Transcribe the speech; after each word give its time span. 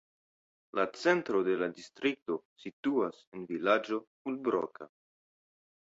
La 0.79 0.85
centro 1.01 1.41
de 1.49 1.57
la 1.59 1.67
distrikto 1.81 2.39
situas 2.63 3.21
en 3.37 3.45
vilaĝo 3.53 4.03
Ulbroka. 4.33 4.93